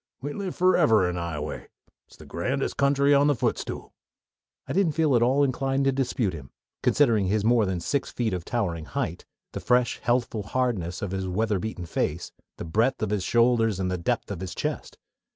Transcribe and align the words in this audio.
We 0.19 0.33
live 0.33 0.55
forever 0.55 1.07
in 1.07 1.15
Ioway. 1.15 1.67
It's 2.07 2.17
the 2.17 2.25
grandest 2.25 2.75
country 2.75 3.13
on 3.13 3.27
the 3.27 3.35
footstool." 3.35 3.93
I 4.65 4.73
didn't 4.73 4.93
feel 4.93 5.15
at 5.15 5.21
all 5.21 5.43
inclined 5.43 5.85
to 5.85 5.91
dispute 5.91 6.33
him, 6.33 6.49
considering 6.81 7.27
his 7.27 7.45
more 7.45 7.67
than 7.67 7.79
six 7.79 8.09
feet 8.09 8.33
of 8.33 8.43
towering 8.43 8.85
height, 8.85 9.27
the 9.51 9.59
fresh, 9.59 9.99
healthful 10.01 10.41
hardness 10.41 11.03
of 11.03 11.11
his 11.11 11.27
weather 11.27 11.59
beaten 11.59 11.85
face, 11.85 12.31
the 12.57 12.65
breadth 12.65 13.03
of 13.03 13.11
his 13.11 13.23
shoulders, 13.23 13.79
and 13.79 14.03
depth 14.03 14.31
of 14.31 14.39
his 14.39 14.55
chest. 14.55 14.97